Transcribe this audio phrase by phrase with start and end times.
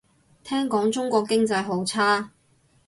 [0.43, 2.31] 聽講中國經濟好差